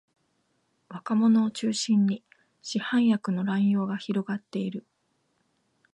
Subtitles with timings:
[0.89, 2.23] 若者を中心に
[2.63, 4.87] 市販薬の乱用が広がっている